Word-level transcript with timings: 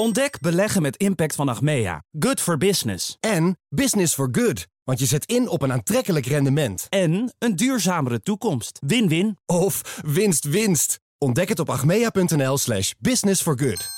Ontdek 0.00 0.40
beleggen 0.40 0.82
met 0.82 0.96
impact 0.96 1.34
van 1.34 1.48
Achmea. 1.48 2.02
Good 2.18 2.40
for 2.40 2.58
business. 2.58 3.16
En 3.20 3.58
business 3.68 4.14
for 4.14 4.28
good. 4.32 4.66
Want 4.84 4.98
je 4.98 5.06
zet 5.06 5.24
in 5.24 5.48
op 5.48 5.62
een 5.62 5.72
aantrekkelijk 5.72 6.26
rendement. 6.26 6.86
En 6.88 7.34
een 7.38 7.56
duurzamere 7.56 8.20
toekomst. 8.20 8.78
Win-win. 8.86 9.38
Of 9.46 10.00
winst 10.04 10.44
winst. 10.44 11.00
Ontdek 11.18 11.48
het 11.48 11.58
op 11.58 11.70
achmea.nl 11.70 12.58
slash 12.58 12.92
business 12.98 13.42
for 13.42 13.58
good. 13.58 13.97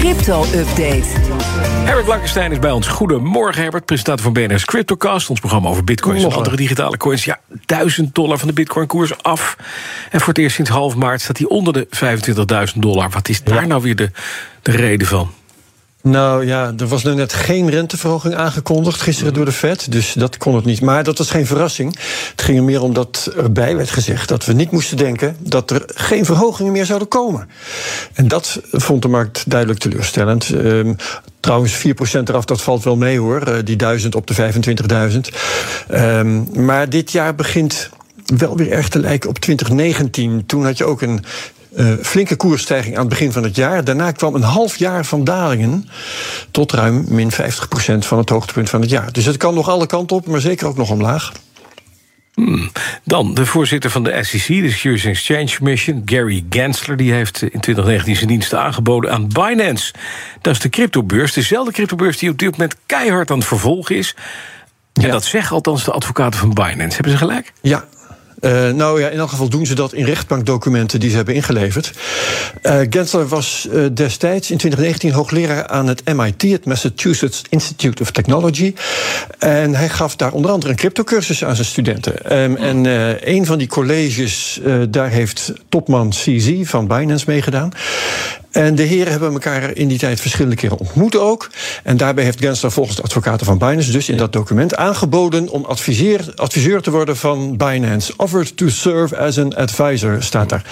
Crypto-update. 0.00 1.06
Herbert 1.84 2.04
Blankenstein 2.04 2.52
is 2.52 2.58
bij 2.58 2.70
ons. 2.70 2.88
Goedemorgen 2.88 3.62
Herbert, 3.62 3.84
presentator 3.84 4.24
van 4.24 4.32
BNR's 4.32 4.64
Cryptocast. 4.64 5.30
Ons 5.30 5.40
programma 5.40 5.68
over 5.68 5.84
bitcoins 5.84 6.24
en 6.24 6.32
andere 6.32 6.56
digitale 6.56 6.96
coins. 6.96 7.24
Ja, 7.24 7.40
1000 7.66 8.14
dollar 8.14 8.38
van 8.38 8.48
de 8.48 8.54
bitcoin-koers 8.54 9.22
af. 9.22 9.56
En 10.10 10.18
voor 10.18 10.28
het 10.28 10.38
eerst 10.38 10.54
sinds 10.54 10.70
half 10.70 10.94
maart 10.94 11.20
staat 11.20 11.38
hij 11.38 11.46
onder 11.46 11.72
de 11.72 11.88
25.000 12.74 12.78
dollar. 12.78 13.10
Wat 13.10 13.28
is 13.28 13.42
daar 13.42 13.66
nou 13.66 13.82
weer 13.82 13.96
de, 13.96 14.10
de 14.62 14.70
reden 14.70 15.06
van? 15.06 15.30
Nou 16.02 16.46
ja, 16.46 16.72
er 16.78 16.86
was 16.86 17.04
nu 17.04 17.14
net 17.14 17.32
geen 17.32 17.70
renteverhoging 17.70 18.34
aangekondigd 18.34 19.00
gisteren 19.00 19.34
door 19.34 19.44
de 19.44 19.52
Fed. 19.52 19.92
Dus 19.92 20.12
dat 20.12 20.36
kon 20.36 20.54
het 20.54 20.64
niet. 20.64 20.80
Maar 20.80 21.04
dat 21.04 21.18
was 21.18 21.30
geen 21.30 21.46
verrassing. 21.46 21.98
Het 22.30 22.42
ging 22.42 22.58
er 22.58 22.64
meer 22.64 22.82
om 22.82 22.94
dat 22.94 23.32
erbij 23.36 23.76
werd 23.76 23.90
gezegd 23.90 24.28
dat 24.28 24.44
we 24.44 24.52
niet 24.52 24.70
moesten 24.70 24.96
denken 24.96 25.36
dat 25.38 25.70
er 25.70 25.82
geen 25.86 26.24
verhogingen 26.24 26.72
meer 26.72 26.86
zouden 26.86 27.08
komen. 27.08 27.48
En 28.12 28.28
dat 28.28 28.60
vond 28.72 29.02
de 29.02 29.08
markt 29.08 29.50
duidelijk 29.50 29.80
teleurstellend. 29.80 30.48
Um, 30.48 30.96
Trouwens, 31.40 31.78
4% 31.78 31.82
eraf, 32.24 32.44
dat 32.44 32.62
valt 32.62 32.84
wel 32.84 32.96
mee 32.96 33.18
hoor. 33.18 33.48
Uh, 33.48 33.54
die 33.64 33.76
1000 33.76 34.14
op 34.14 34.26
de 34.26 34.52
25.000. 35.90 35.94
Um, 35.94 36.64
maar 36.64 36.88
dit 36.88 37.12
jaar 37.12 37.34
begint 37.34 37.90
wel 38.24 38.56
weer 38.56 38.70
erg 38.70 38.88
te 38.88 38.98
lijken 38.98 39.28
op 39.28 39.38
2019. 39.38 40.46
Toen 40.46 40.64
had 40.64 40.78
je 40.78 40.84
ook 40.84 41.02
een 41.02 41.24
uh, 41.76 41.92
flinke 42.02 42.36
koersstijging 42.36 42.94
aan 42.94 43.00
het 43.00 43.08
begin 43.08 43.32
van 43.32 43.42
het 43.42 43.56
jaar. 43.56 43.84
Daarna 43.84 44.12
kwam 44.12 44.34
een 44.34 44.42
half 44.42 44.76
jaar 44.76 45.04
van 45.04 45.24
dalingen 45.24 45.88
tot 46.50 46.72
ruim 46.72 47.04
min 47.08 47.32
50% 47.32 47.34
van 47.98 48.18
het 48.18 48.28
hoogtepunt 48.28 48.70
van 48.70 48.80
het 48.80 48.90
jaar. 48.90 49.12
Dus 49.12 49.24
het 49.24 49.36
kan 49.36 49.54
nog 49.54 49.68
alle 49.68 49.86
kanten 49.86 50.16
op, 50.16 50.26
maar 50.26 50.40
zeker 50.40 50.66
ook 50.66 50.76
nog 50.76 50.90
omlaag. 50.90 51.32
Hmm. 52.34 52.70
Dan 53.04 53.34
de 53.34 53.46
voorzitter 53.46 53.90
van 53.90 54.02
de 54.02 54.24
SEC, 54.24 54.46
de 54.46 54.70
Securities 54.70 55.04
Exchange 55.04 55.56
Commission, 55.56 56.02
Gary 56.04 56.44
Gensler, 56.50 56.96
die 56.96 57.12
heeft 57.12 57.42
in 57.42 57.60
2019 57.60 58.16
zijn 58.16 58.28
diensten 58.28 58.60
aangeboden 58.60 59.12
aan 59.12 59.28
Binance. 59.28 59.94
Dat 60.40 60.54
is 60.54 60.60
de 60.60 60.68
cryptobeurs, 60.68 61.32
dezelfde 61.32 61.72
cryptobeurs 61.72 62.18
die 62.18 62.30
op 62.30 62.38
dit 62.38 62.50
moment 62.50 62.76
keihard 62.86 63.30
aan 63.30 63.38
het 63.38 63.46
vervolgen 63.46 63.96
is. 63.96 64.14
En 64.92 65.02
ja. 65.02 65.10
dat 65.10 65.24
zeggen 65.24 65.54
althans 65.54 65.84
de 65.84 65.92
advocaten 65.92 66.40
van 66.40 66.54
Binance. 66.54 66.94
Hebben 66.94 67.12
ze 67.12 67.18
gelijk? 67.18 67.52
Ja, 67.60 67.84
uh, 68.40 68.70
nou 68.70 69.00
ja, 69.00 69.08
in 69.08 69.18
elk 69.18 69.28
geval 69.28 69.48
doen 69.48 69.66
ze 69.66 69.74
dat 69.74 69.92
in 69.92 70.04
rechtbankdocumenten 70.04 71.00
die 71.00 71.10
ze 71.10 71.16
hebben 71.16 71.34
ingeleverd. 71.34 71.92
Uh, 72.62 72.80
Gensler 72.90 73.28
was 73.28 73.68
uh, 73.72 73.86
destijds 73.94 74.50
in 74.50 74.56
2019 74.56 75.12
hoogleraar 75.12 75.66
aan 75.66 75.86
het 75.86 76.14
MIT, 76.14 76.42
het 76.42 76.64
Massachusetts 76.64 77.42
Institute 77.48 78.02
of 78.02 78.10
Technology. 78.10 78.74
En 79.38 79.74
hij 79.74 79.88
gaf 79.88 80.16
daar 80.16 80.32
onder 80.32 80.50
andere 80.50 80.72
een 80.72 80.78
cryptocursus 80.78 81.44
aan 81.44 81.54
zijn 81.54 81.66
studenten. 81.66 82.38
Um, 82.38 82.56
en 82.56 82.84
een 83.32 83.46
van 83.46 83.58
die 83.58 83.68
colleges, 83.68 84.60
daar 84.88 85.08
heeft 85.08 85.52
topman 85.68 86.10
CZ 86.10 86.52
van 86.62 86.86
Binance 86.86 87.24
meegedaan. 87.28 87.72
En 88.50 88.74
de 88.74 88.82
heren 88.82 89.10
hebben 89.10 89.32
elkaar 89.32 89.76
in 89.76 89.88
die 89.88 89.98
tijd 89.98 90.20
verschillende 90.20 90.56
keren 90.56 90.78
ontmoet 90.78 91.16
ook. 91.16 91.50
En 91.82 91.96
daarbij 91.96 92.24
heeft 92.24 92.40
Gensler 92.40 92.72
volgens 92.72 92.96
de 92.96 93.02
advocaten 93.02 93.46
van 93.46 93.58
Binance 93.58 93.92
dus 93.92 94.08
in 94.08 94.16
dat 94.16 94.32
document 94.32 94.76
aangeboden 94.76 95.48
om 95.48 95.64
adviseur, 95.64 96.32
adviseur 96.36 96.82
te 96.82 96.90
worden 96.90 97.16
van 97.16 97.56
Binance. 97.56 98.12
Offered 98.16 98.56
to 98.56 98.68
serve 98.68 99.18
as 99.18 99.38
an 99.38 99.54
advisor, 99.54 100.22
staat 100.22 100.48
daar. 100.48 100.64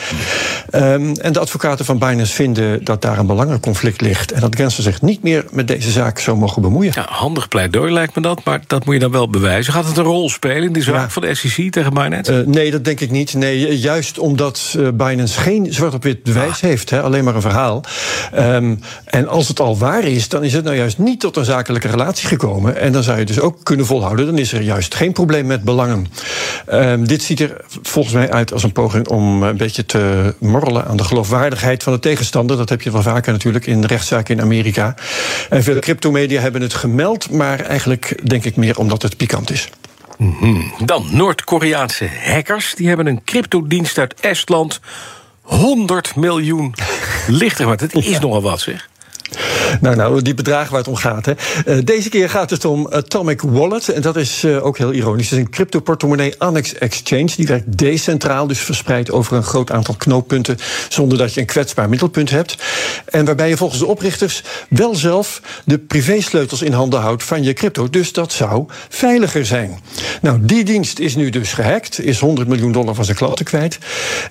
Um, 0.75 1.17
en 1.17 1.33
de 1.33 1.39
advocaten 1.39 1.85
van 1.85 1.99
Binance 1.99 2.35
vinden 2.35 2.85
dat 2.85 3.03
daar 3.03 3.19
een 3.19 3.27
belangenconflict 3.27 4.01
ligt. 4.01 4.33
En 4.33 4.41
dat 4.41 4.57
Gensler 4.57 4.83
zich 4.83 5.03
niet 5.03 5.23
meer 5.23 5.45
met 5.51 5.69
deze 5.69 5.91
zaak 5.91 6.19
zou 6.19 6.37
mogen 6.37 6.63
bemoeien. 6.63 6.93
Ja, 6.95 7.07
handig 7.09 7.49
pleidooi 7.49 7.93
lijkt 7.93 8.15
me 8.15 8.23
dat, 8.23 8.45
maar 8.45 8.61
dat 8.67 8.85
moet 8.85 8.95
je 8.95 9.01
dan 9.01 9.11
wel 9.11 9.31
bewijzen. 9.31 9.73
Gaat 9.73 9.87
het 9.87 9.97
een 9.97 10.05
rol 10.05 10.31
spelen 10.31 10.63
in 10.63 10.73
die 10.73 10.83
zaak 10.83 10.95
ja. 10.95 11.09
van 11.09 11.23
de 11.23 11.35
SEC 11.35 11.73
tegen 11.73 11.95
Binance? 11.95 12.33
Uh, 12.33 12.47
nee, 12.47 12.71
dat 12.71 12.85
denk 12.85 13.01
ik 13.01 13.11
niet. 13.11 13.35
Nee, 13.35 13.79
juist 13.79 14.19
omdat 14.19 14.75
uh, 14.77 14.89
Binance 14.95 15.41
geen 15.41 15.67
zwart 15.71 15.95
op 15.95 16.03
wit 16.03 16.23
bewijs 16.23 16.51
ah. 16.51 16.61
heeft, 16.61 16.91
hè, 16.91 17.03
alleen 17.03 17.25
maar 17.25 17.35
een 17.35 17.41
verhaal. 17.41 17.68
Um, 18.37 18.81
en 19.05 19.29
als 19.29 19.49
het 19.49 19.61
al 19.61 19.79
waar 19.79 20.05
is, 20.05 20.29
dan 20.29 20.45
is 20.45 20.53
het 20.53 20.65
nou 20.65 20.77
juist 20.77 20.99
niet 20.99 21.21
tot 21.21 21.37
een 21.37 21.45
zakelijke 21.45 21.89
relatie 21.89 22.29
gekomen. 22.29 22.77
En 22.77 22.93
dan 22.93 23.03
zou 23.03 23.19
je 23.19 23.25
dus 23.25 23.41
ook 23.41 23.59
kunnen 23.63 23.87
volhouden. 23.87 24.27
Dan 24.27 24.39
is 24.39 24.53
er 24.53 24.61
juist 24.61 24.95
geen 24.95 25.13
probleem 25.13 25.47
met 25.47 25.63
belangen. 25.63 26.07
Um, 26.73 27.07
dit 27.07 27.23
ziet 27.23 27.41
er 27.41 27.57
volgens 27.83 28.15
mij 28.15 28.31
uit 28.31 28.53
als 28.53 28.63
een 28.63 28.73
poging 28.73 29.09
om 29.09 29.43
een 29.43 29.57
beetje 29.57 29.87
te 29.87 30.35
morrelen 30.39 30.87
aan 30.87 30.97
de 30.97 31.05
geloofwaardigheid 31.05 31.83
van 31.83 31.93
de 31.93 31.99
tegenstander. 31.99 32.57
Dat 32.57 32.69
heb 32.69 32.83
je 32.83 32.91
wel 32.91 33.03
vaker 33.03 33.33
natuurlijk 33.33 33.67
in 33.67 33.85
rechtszaken 33.85 34.37
in 34.37 34.43
Amerika. 34.43 34.95
En 35.51 35.63
veel 35.63 35.79
cryptomedia 35.79 36.41
hebben 36.41 36.63
het 36.63 36.75
gemeld, 36.75 37.31
maar 37.31 37.61
eigenlijk 37.61 38.29
denk 38.29 38.45
ik 38.45 38.57
meer 38.57 38.79
omdat 38.79 39.03
het 39.03 39.17
pikant 39.17 39.51
is. 39.51 39.69
-hmm. 40.19 40.73
Dan 40.85 41.07
Noord-Koreaanse 41.11 42.09
hackers. 42.25 42.75
Die 42.75 42.89
hebben 42.89 43.07
een 43.07 43.25
cryptodienst 43.25 43.99
uit 43.99 44.15
Estland 44.21 44.81
100 45.49 46.17
miljoen 46.17 46.75
lichter. 47.27 47.67
Maar 47.67 47.77
het 47.77 47.95
is 47.95 48.19
nogal 48.19 48.43
wat, 48.43 48.61
zeg. 48.61 48.88
Nou, 49.81 49.97
nou, 49.97 50.23
die 50.23 50.35
bedragen 50.35 50.71
waar 50.71 50.81
het 50.81 50.89
om 50.89 50.97
gaat. 50.97 51.27
Hè. 51.27 51.33
Uh, 51.67 51.79
deze 51.85 52.09
keer 52.09 52.31
gaat 52.31 52.51
het 52.51 52.65
om 52.65 52.89
Atomic 52.89 53.41
Wallet. 53.41 53.89
En 53.89 54.03
dat 54.03 54.17
is 54.17 54.45
uh, 54.45 54.65
ook 54.65 54.79
heel 54.79 54.93
ironisch. 54.93 55.31
Het 55.31 55.39
is 55.39 55.45
een 55.45 55.51
crypto-portemonnee 55.51 56.35
Annex 56.39 56.75
Exchange. 56.75 57.31
Die 57.37 57.47
werkt 57.47 57.79
decentraal, 57.79 58.47
dus 58.47 58.59
verspreid 58.59 59.11
over 59.11 59.37
een 59.37 59.43
groot 59.43 59.71
aantal 59.71 59.95
knooppunten. 59.95 60.57
zonder 60.89 61.19
dat 61.19 61.35
je 61.35 61.41
een 61.41 61.47
kwetsbaar 61.47 61.89
middelpunt 61.89 62.31
hebt. 62.31 62.57
En 63.05 63.25
waarbij 63.25 63.49
je 63.49 63.57
volgens 63.57 63.81
de 63.81 63.87
oprichters 63.87 64.43
wel 64.69 64.95
zelf 64.95 65.43
de 65.65 65.79
privésleutels 65.79 66.63
in 66.63 66.73
handen 66.73 67.01
houdt 67.01 67.23
van 67.23 67.43
je 67.43 67.53
crypto. 67.53 67.91
Dus 67.91 68.13
dat 68.13 68.33
zou 68.33 68.67
veiliger 68.89 69.47
zijn. 69.47 69.79
Nou, 70.23 70.39
die 70.41 70.65
dienst 70.65 70.99
is 70.99 71.17
nu 71.17 71.31
dus 71.31 71.53
gehackt. 71.53 72.01
Is 72.01 72.21
100 72.21 72.49
miljoen 72.49 72.73
dollar 72.73 72.95
van 72.95 73.05
zijn 73.05 73.17
klanten 73.17 73.45
kwijt. 73.45 73.79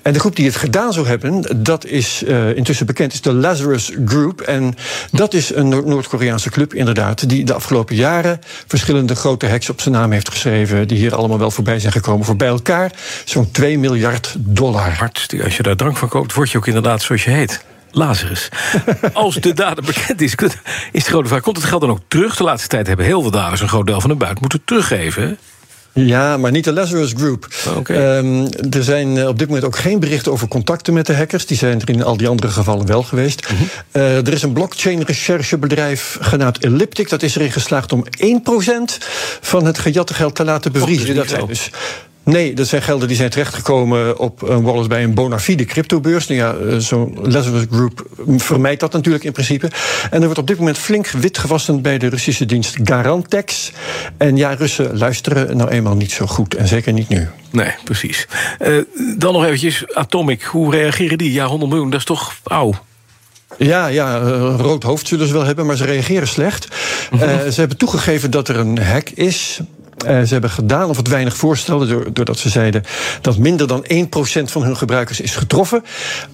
En 0.02 0.13
de 0.13 0.19
groep 0.19 0.36
die 0.36 0.46
het 0.46 0.56
gedaan 0.56 0.94
zou 0.94 1.07
hebben, 1.07 1.63
dat 1.63 1.86
is 1.86 2.24
uh, 2.28 2.56
intussen 2.56 2.86
bekend, 2.86 3.13
is 3.13 3.22
de 3.22 3.34
Lazarus 3.34 3.91
Group. 4.06 4.41
En 4.41 4.75
dat 5.12 5.34
is 5.34 5.56
een 5.56 5.70
Noord-Koreaanse 5.70 6.50
club, 6.50 6.74
inderdaad, 6.74 7.30
die 7.30 7.46
de 7.46 7.53
afgelopen 7.53 7.96
jaren 7.96 8.40
verschillende 8.68 9.16
grote 9.16 9.48
hacks 9.48 9.70
op 9.70 9.81
zijn 9.81 9.94
naam 9.94 10.12
heeft 10.12 10.30
geschreven, 10.30 10.88
die 10.88 10.98
hier 10.98 11.16
allemaal 11.16 11.40
wel 11.40 11.52
voorbij 11.52 11.80
zijn 11.80 11.92
gekomen. 11.92 12.25
Voor 12.25 12.36
bij 12.36 12.48
elkaar 12.48 12.92
zo'n 13.25 13.52
2 13.52 13.80
miljard 13.80 14.36
dollar. 14.38 14.92
Hart, 14.94 15.28
als 15.44 15.58
je 15.58 15.64
daar 15.64 15.75
drank 15.75 15.98
van 15.98 16.09
koopt, 16.09 16.34
word 16.34 16.52
je 16.52 16.58
ook 16.58 16.68
inderdaad 16.68 17.02
zoals 17.02 17.24
je 17.24 17.30
heet. 17.30 17.66
Lazarus. 17.92 18.50
Als 19.14 19.36
de 19.36 19.53
dader 19.53 19.84
bekend 19.84 20.22
is, 20.22 20.36
is 20.92 21.04
de 21.04 21.09
grote 21.09 21.28
vraag: 21.28 21.42
komt 21.42 21.58
het 21.58 21.66
geld 21.66 21.81
dan 21.81 21.90
ook 21.90 22.00
terug? 22.08 22.36
De 22.36 22.44
laatste 22.44 22.68
tijd 22.68 22.88
hebben 22.88 23.06
heel 23.06 23.22
veel 23.22 23.31
daders 23.31 23.62
een 23.62 23.68
groot 23.68 23.86
deel 23.86 24.02
van 24.02 24.09
de 24.09 24.16
buit 24.16 24.40
moeten 24.40 24.62
teruggeven. 24.66 25.38
Ja, 26.06 26.38
maar 26.38 26.52
niet 26.52 26.63
de 26.63 26.74
Lazarus 26.74 27.13
Group. 27.18 27.47
Okay. 27.78 28.18
Um, 28.18 28.47
er 28.69 28.84
zijn 28.84 29.28
op 29.28 29.40
dit 29.40 29.47
moment 29.47 29.66
ook 29.66 29.78
geen 29.78 30.00
berichten 30.00 30.31
over 30.31 30.47
contacten 30.47 30.94
met 30.94 31.06
de 31.06 31.16
hackers. 31.16 31.46
Die 31.46 31.58
zijn 31.58 31.81
er 31.81 31.90
in 31.90 32.03
al 32.03 32.18
die 32.18 32.28
andere 32.28 32.52
gevallen 32.52 32.85
wel 32.85 33.03
geweest. 33.03 33.50
Mm 33.50 33.58
-hmm. 33.58 33.68
uh, 33.91 34.18
er 34.18 34.34
is 34.34 34.44
een 34.44 34.53
blockchain-recherchebedrijf 34.53 36.18
genaamd 36.22 36.57
Elliptic. 36.57 37.09
Dat 37.09 37.24
is 37.24 37.36
erin 37.36 37.52
geslaagd 37.52 37.94
om 37.94 38.06
1% 38.06 38.09
van 39.41 39.66
het 39.66 39.80
gejatte 39.80 40.13
geld 40.13 40.36
te 40.36 40.44
laten 40.44 40.72
bevriezen. 40.72 41.16
Dat 41.16 41.30
zijn 41.30 41.46
dus 41.46 41.69
Nee, 42.28 42.54
dat 42.54 42.68
zijn 42.68 42.82
gelden 42.82 43.08
die 43.08 43.18
zijn 43.18 43.30
terechtgekomen 43.30 44.20
op 44.20 44.42
een 44.42 44.62
wallet 44.62 44.88
bij 44.88 45.04
een 45.04 45.14
bona 45.14 45.40
fide 45.40 45.66
cryptobeurs. 45.66 46.28
Nou 46.28 46.40
ja, 46.40 46.80
zo'n 46.80 47.18
Lazarus 47.22 47.66
Group 47.72 48.08
vermijdt 48.38 48.80
dat 48.80 48.92
natuurlijk 48.94 49.24
in 49.24 49.32
principe. 49.32 49.70
En 50.10 50.20
er 50.20 50.24
wordt 50.24 50.40
op 50.40 50.48
dit 50.48 50.58
moment 50.58 50.78
flink 50.78 51.08
wit 51.08 51.38
gewassen 51.38 51.82
bij 51.82 51.98
de 51.98 52.08
Russische 52.08 52.46
dienst 52.46 52.78
Garantex. 52.84 53.72
En 54.18 54.38
ja, 54.38 54.54
Russen 54.54 54.98
luisteren 54.98 55.58
nou 55.58 55.70
eenmaal 55.70 55.96
niet 55.96 56.12
zo 56.12 56.26
goed. 56.26 56.56
En 56.56 56.68
zeker 56.68 56.94
niet 56.94 57.10
nu. 57.10 57.28
Nee, 57.52 57.72
precies. 57.84 58.28
Uh, 58.60 58.84
dan 59.18 59.34
nog 59.34 59.44
eventjes 59.44 59.94
Atomic. 59.94 60.42
Hoe 60.42 60.72
reageren 60.72 61.18
die? 61.18 61.32
Ja, 61.32 61.46
100 61.46 61.72
miljoen, 61.72 61.90
dat 61.90 62.00
is 62.00 62.06
toch 62.06 62.34
oud. 62.44 62.76
Ja, 63.58 63.88
ja, 63.88 64.16
een 64.16 64.58
rood 64.58 64.84
hoofd 64.84 65.08
zullen 65.08 65.28
ze 65.28 65.34
wel 65.34 65.46
hebben, 65.46 65.66
maar 65.66 65.78
ze 65.78 65.86
reageren 65.86 66.28
slecht. 66.28 66.68
Uh, 67.13 67.19
ze 67.22 67.60
hebben 67.60 67.78
toegegeven 67.78 68.31
dat 68.31 68.48
er 68.48 68.57
een 68.57 68.81
hack 68.81 69.10
is. 69.10 69.60
Uh, 70.06 70.22
ze 70.22 70.32
hebben 70.32 70.50
gedaan 70.50 70.90
of 70.90 70.98
het 70.98 71.08
weinig 71.08 71.38
voorstellen, 71.38 72.14
doordat 72.14 72.38
ze 72.38 72.50
zeiden 72.50 72.84
dat 73.22 73.38
minder 73.38 73.68
dan 73.68 73.86
1% 73.86 73.88
van 74.44 74.64
hun 74.64 74.78
gebruikers 74.78 75.22
is 75.22 75.36
getroffen. 75.36 75.84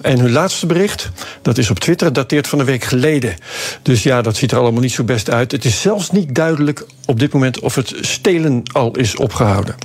En 0.02 0.20
hun 0.20 0.32
laatste 0.32 0.66
bericht, 0.66 1.12
dat 1.42 1.58
is 1.58 1.70
op 1.70 1.80
Twitter, 1.80 2.14
dateert 2.14 2.48
van 2.48 2.60
een 2.60 2.66
week 2.66 2.84
geleden. 2.84 3.36
Dus 3.82 4.04
ja, 4.04 4.22
dat 4.22 4.36
ziet 4.36 4.52
er 4.52 4.58
allemaal 4.58 4.82
niet 4.82 4.92
zo 4.92 5.04
best 5.04 5.30
uit. 5.30 5.52
Het 5.52 5.66
is 5.66 5.82
zelfs 5.82 6.12
niet 6.12 6.36
duidelijk 6.36 6.86
op 7.06 7.20
dit 7.20 7.34
moment 7.34 7.60
of 7.60 7.76
het 7.76 7.94
stelen 8.02 8.64
al 8.72 8.92
is 8.98 9.16
opgehouden. 9.16 9.76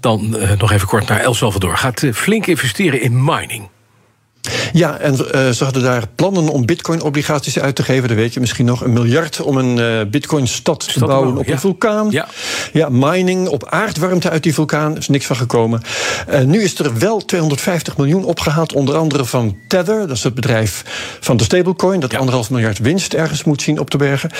Dan 0.00 0.36
uh, 0.36 0.50
nog 0.58 0.72
even 0.72 0.88
kort 0.88 1.08
naar 1.08 1.20
El 1.20 1.34
Salvador. 1.34 1.76
Gaat 1.76 2.02
uh, 2.02 2.12
flink 2.12 2.46
investeren 2.46 3.00
in 3.00 3.24
mining. 3.24 3.68
Ja, 4.76 4.98
en 4.98 5.12
uh, 5.12 5.50
ze 5.50 5.64
hadden 5.64 5.82
daar 5.82 6.02
plannen 6.14 6.48
om 6.48 6.66
bitcoin-obligaties 6.66 7.58
uit 7.58 7.74
te 7.76 7.82
geven. 7.82 8.08
Dat 8.08 8.16
weet 8.16 8.34
je 8.34 8.40
misschien 8.40 8.64
nog. 8.66 8.84
Een 8.84 8.92
miljard 8.92 9.40
om 9.40 9.56
een 9.56 9.78
uh, 9.78 10.10
bitcoin-stad 10.10 10.92
te 10.92 10.98
bouwen 10.98 11.36
op 11.36 11.46
ja. 11.46 11.52
een 11.52 11.58
vulkaan. 11.58 12.10
Ja. 12.10 12.28
ja, 12.72 12.88
mining 12.88 13.48
op 13.48 13.68
aardwarmte 13.68 14.30
uit 14.30 14.42
die 14.42 14.54
vulkaan. 14.54 14.92
Er 14.92 14.98
is 14.98 15.08
niks 15.08 15.26
van 15.26 15.36
gekomen. 15.36 15.82
Uh, 16.30 16.40
nu 16.40 16.62
is 16.62 16.78
er 16.78 16.98
wel 16.98 17.24
250 17.24 17.96
miljoen 17.96 18.24
opgehaald. 18.24 18.72
Onder 18.72 18.96
andere 18.96 19.24
van 19.24 19.56
Tether. 19.66 20.06
Dat 20.06 20.16
is 20.16 20.22
het 20.22 20.34
bedrijf 20.34 20.84
van 21.20 21.36
de 21.36 21.44
stablecoin. 21.44 22.00
Dat 22.00 22.12
Ja. 22.12 22.18
anderhalf 22.18 22.50
miljard 22.50 22.78
winst 22.78 23.14
ergens 23.14 23.44
moet 23.44 23.62
zien 23.62 23.78
op 23.78 23.90
te 23.90 23.96
bergen. 23.96 24.30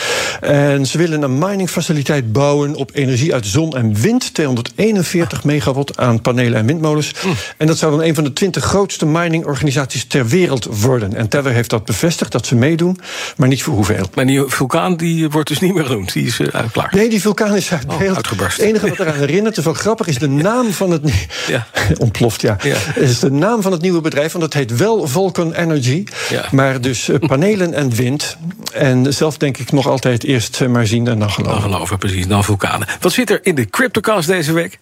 En 0.41 0.87
ze 0.87 0.99
willen 0.99 1.23
een 1.23 1.39
miningfaciliteit 1.39 2.33
bouwen 2.33 2.75
op 2.75 2.91
energie 2.95 3.35
uit 3.35 3.47
zon 3.47 3.77
en 3.77 3.95
wind. 3.95 4.35
241 4.35 5.45
megawatt 5.45 5.99
aan 5.99 6.21
panelen 6.21 6.59
en 6.59 6.67
windmolens. 6.67 7.13
En 7.57 7.67
dat 7.67 7.79
zou 7.79 7.97
dan 7.97 8.03
een 8.03 8.15
van 8.15 8.25
de 8.25 8.33
20 8.33 8.65
grootste 8.65 9.07
miningorganisaties 9.07 10.05
ter 10.05 10.25
wereld 10.29 10.65
worden. 10.71 11.15
En 11.15 11.29
Tether 11.29 11.53
heeft 11.53 11.71
dat 11.71 11.85
bevestigd, 11.85 12.33
dat 12.33 12.47
ze 12.47 12.55
meedoen, 12.55 13.01
maar 13.37 13.49
niet 13.49 13.63
voor 13.63 13.75
hoeveel. 13.75 14.07
Maar 14.15 14.27
die 14.27 14.43
vulkaan 14.47 14.97
die 14.97 15.31
wordt 15.31 15.49
dus 15.49 15.61
niet 15.61 15.75
meer 15.75 15.85
genoemd. 15.85 16.13
Die 16.13 16.27
is 16.27 16.39
uh, 16.41 16.49
klaar. 16.73 16.89
Nee, 16.95 17.09
die 17.09 17.21
vulkaan 17.21 17.57
is 17.57 17.73
uit 17.73 17.99
beeld. 17.99 18.17
uitgebarst. 18.17 18.57
Het 18.57 18.67
enige 18.67 18.89
wat 18.89 18.99
eraan 18.99 19.15
herinnert, 19.19 19.57
is 19.57 19.65
wel 19.65 19.75
grappig, 19.75 20.07
is 20.07 20.19
de 20.19 20.29
naam 20.29 20.73
van 20.73 20.91
het... 20.91 21.03
Ja. 21.47 21.67
Ontploft, 21.99 22.41
ja. 22.41 22.57
Ja. 22.63 22.77
is 22.95 23.19
de 23.19 23.31
naam 23.31 23.63
van 23.63 23.73
het 23.73 23.81
nieuwe 23.83 24.01
bedrijf, 24.01 24.33
want 24.33 24.45
dat 24.45 24.53
heet 24.55 24.77
wel 24.77 25.07
Vulcan 25.07 25.53
Energy. 25.53 26.05
Ja. 26.31 26.45
Maar 26.51 26.81
dus 26.81 27.09
eh, 27.09 27.19
panelen 27.29 27.73
en 27.75 27.91
wind. 27.91 28.37
En 28.73 29.15
zelf 29.15 29.37
denk 29.37 29.57
ik 29.59 29.73
nog 29.73 29.87
altijd 29.89 30.25
eerst 30.25 30.61
eh, 30.61 30.69
maar 30.69 30.87
zien 30.87 30.99
en 30.99 31.05
dan 31.05 31.19
Dan 31.19 31.31
geloven. 31.31 31.63
geloven, 31.63 31.99
precies. 31.99 32.27
Dan 32.27 32.45
vulkanen. 32.45 32.87
Wat 33.01 33.13
zit 33.13 33.31
er 33.31 33.41
in 33.43 33.55
de 33.55 33.65
CryptoCast 33.71 34.29
deze 34.29 34.53
week? 34.53 34.79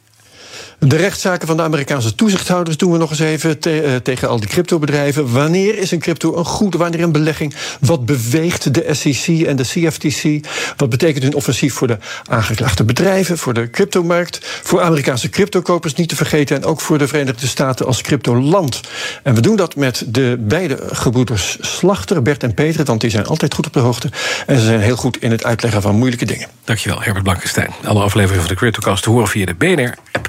De 0.78 0.96
rechtszaken 0.96 1.46
van 1.46 1.56
de 1.56 1.62
Amerikaanse 1.62 2.14
toezichthouders 2.14 2.76
doen 2.76 2.92
we 2.92 2.98
nog 2.98 3.10
eens 3.10 3.18
even 3.18 3.60
eh, 3.60 3.96
tegen 4.02 4.28
al 4.28 4.40
die 4.40 4.48
cryptobedrijven. 4.48 5.32
Wanneer 5.32 5.78
is 5.78 5.90
een 5.90 5.98
crypto 5.98 6.36
een 6.36 6.44
goed, 6.44 6.74
wanneer 6.74 7.02
een 7.02 7.12
belegging? 7.12 7.54
Wat 7.80 8.06
beweegt 8.06 8.74
de 8.74 8.94
SEC 8.94 9.46
en 9.46 9.56
de 9.56 9.62
CFTC? 9.62 10.46
Wat 10.76 10.88
betekent 10.88 11.22
hun 11.24 11.34
offensief 11.34 11.74
voor 11.74 11.86
de 11.86 11.98
aangeklaagde 12.28 12.84
bedrijven, 12.84 13.38
voor 13.38 13.54
de 13.54 13.70
cryptomarkt, 13.70 14.38
voor 14.62 14.82
Amerikaanse 14.82 15.28
cryptokopers 15.28 15.94
niet 15.94 16.08
te 16.08 16.16
vergeten 16.16 16.56
en 16.56 16.64
ook 16.64 16.80
voor 16.80 16.98
de 16.98 17.08
Verenigde 17.08 17.46
Staten 17.46 17.86
als 17.86 18.02
cryptoland? 18.02 18.80
En 19.22 19.34
we 19.34 19.40
doen 19.40 19.56
dat 19.56 19.76
met 19.76 20.04
de 20.06 20.36
beide 20.40 20.78
gebroeders 20.92 21.56
Slachter, 21.60 22.22
Bert 22.22 22.42
en 22.42 22.54
Peter, 22.54 22.84
want 22.84 23.00
die 23.00 23.10
zijn 23.10 23.26
altijd 23.26 23.54
goed 23.54 23.66
op 23.66 23.72
de 23.72 23.80
hoogte 23.80 24.10
en 24.46 24.58
ze 24.58 24.64
zijn 24.64 24.80
heel 24.80 24.96
goed 24.96 25.22
in 25.22 25.30
het 25.30 25.44
uitleggen 25.44 25.82
van 25.82 25.94
moeilijke 25.94 26.24
dingen. 26.24 26.48
Dankjewel, 26.64 27.02
Herbert 27.02 27.24
Blankenstein. 27.24 27.70
Alle 27.84 28.02
afleveringen 28.02 28.44
van 28.44 28.54
de 28.54 28.60
CryptoCast 28.60 29.02
te 29.02 29.10
horen 29.10 29.28
via 29.28 29.46
de 29.46 29.54
BNR-app. 29.54 30.23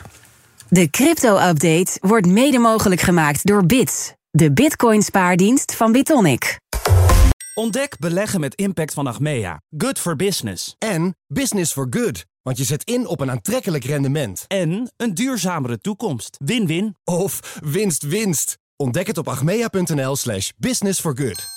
De 0.70 0.90
crypto-update 0.90 1.98
wordt 2.02 2.28
mede 2.28 2.58
mogelijk 2.58 3.02
gemaakt 3.02 3.46
door 3.46 3.66
Bits, 3.66 4.14
de 4.30 4.52
Bitcoin-spaardienst 4.54 5.76
van 5.76 5.92
Bitonic. 5.92 6.60
Ontdek 7.54 8.00
beleggen 8.00 8.40
met 8.40 8.56
impact 8.56 8.94
van 8.94 9.08
Achmea. 9.08 9.62
Good 9.78 10.00
for 10.00 10.16
business. 10.16 10.76
En 10.78 11.16
business 11.28 11.72
for 11.72 11.88
good. 11.90 12.26
Want 12.42 12.58
je 12.58 12.64
zet 12.64 12.84
in 12.84 13.08
op 13.08 13.22
een 13.22 13.32
aantrekkelijk 13.32 13.84
rendement. 13.84 14.46
En 14.48 14.92
een 14.98 15.14
duurzamere 15.14 15.82
toekomst. 15.82 16.38
Win-win. 16.44 16.96
Of 17.04 17.60
winst, 17.64 18.04
winst. 18.04 18.58
Ontdek 18.76 19.08
het 19.08 19.18
op 19.18 19.28
agmea.nl 19.28 20.16
slash 20.16 20.50
business 20.58 21.00
for 21.00 21.18
good. 21.18 21.55